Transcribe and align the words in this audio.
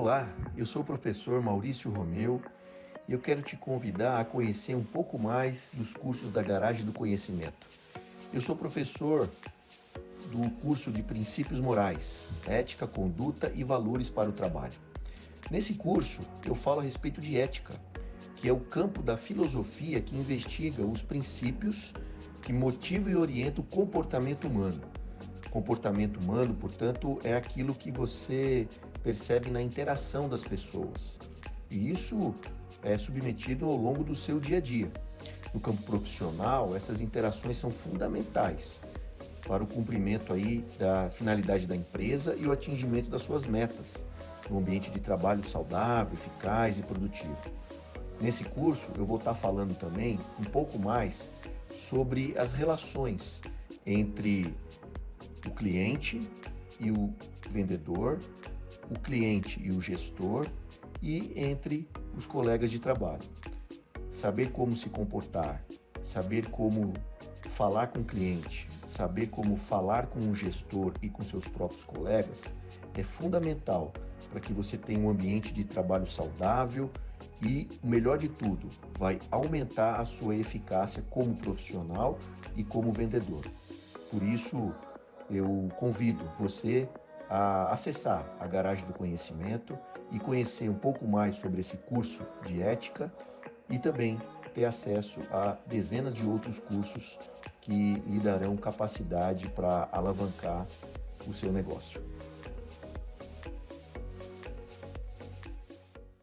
Olá, 0.00 0.32
eu 0.56 0.64
sou 0.64 0.82
o 0.82 0.84
professor 0.84 1.42
Maurício 1.42 1.90
Romeu 1.90 2.40
e 3.08 3.12
eu 3.12 3.18
quero 3.18 3.42
te 3.42 3.56
convidar 3.56 4.20
a 4.20 4.24
conhecer 4.24 4.76
um 4.76 4.84
pouco 4.84 5.18
mais 5.18 5.72
dos 5.74 5.92
cursos 5.92 6.30
da 6.30 6.40
Garagem 6.40 6.86
do 6.86 6.92
Conhecimento. 6.92 7.66
Eu 8.32 8.40
sou 8.40 8.54
professor 8.54 9.28
do 10.30 10.48
curso 10.62 10.92
de 10.92 11.02
Princípios 11.02 11.58
Morais, 11.58 12.28
Ética, 12.46 12.86
Conduta 12.86 13.50
e 13.56 13.64
Valores 13.64 14.08
para 14.08 14.30
o 14.30 14.32
Trabalho. 14.32 14.74
Nesse 15.50 15.74
curso, 15.74 16.20
eu 16.46 16.54
falo 16.54 16.78
a 16.78 16.84
respeito 16.84 17.20
de 17.20 17.36
ética, 17.36 17.74
que 18.36 18.48
é 18.48 18.52
o 18.52 18.60
campo 18.60 19.02
da 19.02 19.16
filosofia 19.16 20.00
que 20.00 20.16
investiga 20.16 20.86
os 20.86 21.02
princípios 21.02 21.92
que 22.42 22.52
motivam 22.52 23.10
e 23.10 23.16
orientam 23.16 23.64
o 23.64 23.66
comportamento 23.66 24.46
humano. 24.46 24.80
Comportamento 25.50 26.18
humano, 26.20 26.54
portanto, 26.54 27.18
é 27.24 27.34
aquilo 27.34 27.74
que 27.74 27.90
você 27.90 28.68
percebe 29.08 29.48
na 29.48 29.62
interação 29.62 30.28
das 30.28 30.44
pessoas. 30.44 31.18
E 31.70 31.90
isso 31.90 32.34
é 32.82 32.98
submetido 32.98 33.64
ao 33.64 33.74
longo 33.74 34.04
do 34.04 34.14
seu 34.14 34.38
dia 34.38 34.58
a 34.58 34.60
dia. 34.60 34.92
No 35.54 35.58
campo 35.58 35.82
profissional, 35.84 36.76
essas 36.76 37.00
interações 37.00 37.56
são 37.56 37.70
fundamentais 37.70 38.82
para 39.46 39.64
o 39.64 39.66
cumprimento 39.66 40.30
aí 40.34 40.62
da 40.78 41.08
finalidade 41.08 41.66
da 41.66 41.74
empresa 41.74 42.36
e 42.36 42.46
o 42.46 42.52
atingimento 42.52 43.08
das 43.08 43.22
suas 43.22 43.46
metas, 43.46 44.04
no 44.50 44.58
ambiente 44.58 44.90
de 44.90 45.00
trabalho 45.00 45.42
saudável, 45.48 46.12
eficaz 46.12 46.78
e 46.78 46.82
produtivo. 46.82 47.34
Nesse 48.20 48.44
curso, 48.44 48.90
eu 48.94 49.06
vou 49.06 49.16
estar 49.16 49.34
falando 49.34 49.74
também 49.74 50.18
um 50.38 50.44
pouco 50.44 50.78
mais 50.78 51.32
sobre 51.70 52.36
as 52.36 52.52
relações 52.52 53.40
entre 53.86 54.54
o 55.46 55.50
cliente 55.50 56.20
e 56.78 56.90
o 56.90 57.10
vendedor, 57.50 58.18
o 58.90 58.98
cliente 58.98 59.60
e 59.62 59.70
o 59.70 59.80
gestor 59.80 60.46
e 61.02 61.32
entre 61.36 61.88
os 62.16 62.26
colegas 62.26 62.70
de 62.70 62.78
trabalho. 62.78 63.22
Saber 64.10 64.50
como 64.50 64.76
se 64.76 64.88
comportar, 64.88 65.62
saber 66.02 66.48
como 66.50 66.92
falar 67.50 67.88
com 67.88 68.00
o 68.00 68.04
cliente, 68.04 68.68
saber 68.86 69.28
como 69.28 69.56
falar 69.56 70.06
com 70.06 70.20
o 70.20 70.34
gestor 70.34 70.92
e 71.02 71.08
com 71.08 71.22
seus 71.22 71.46
próprios 71.46 71.84
colegas 71.84 72.52
é 72.94 73.02
fundamental 73.02 73.92
para 74.30 74.40
que 74.40 74.52
você 74.52 74.76
tenha 74.76 74.98
um 74.98 75.10
ambiente 75.10 75.52
de 75.52 75.64
trabalho 75.64 76.06
saudável 76.06 76.90
e, 77.42 77.68
o 77.82 77.86
melhor 77.86 78.18
de 78.18 78.28
tudo, 78.28 78.68
vai 78.98 79.18
aumentar 79.30 80.00
a 80.00 80.04
sua 80.04 80.36
eficácia 80.36 81.02
como 81.10 81.34
profissional 81.36 82.18
e 82.56 82.64
como 82.64 82.92
vendedor. 82.92 83.44
Por 84.10 84.22
isso, 84.22 84.72
eu 85.30 85.68
convido 85.76 86.24
você 86.38 86.88
a 87.28 87.70
acessar 87.70 88.24
a 88.40 88.46
Garagem 88.46 88.86
do 88.86 88.92
Conhecimento 88.92 89.78
e 90.10 90.18
conhecer 90.18 90.68
um 90.68 90.74
pouco 90.74 91.06
mais 91.06 91.36
sobre 91.36 91.60
esse 91.60 91.76
curso 91.76 92.22
de 92.44 92.62
ética 92.62 93.12
e 93.68 93.78
também 93.78 94.18
ter 94.54 94.64
acesso 94.64 95.20
a 95.30 95.56
dezenas 95.66 96.14
de 96.14 96.26
outros 96.26 96.58
cursos 96.58 97.18
que 97.60 97.94
lhe 97.94 98.18
darão 98.18 98.56
capacidade 98.56 99.48
para 99.50 99.88
alavancar 99.92 100.66
o 101.26 101.34
seu 101.34 101.52
negócio. 101.52 102.02